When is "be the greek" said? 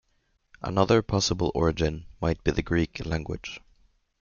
2.43-3.05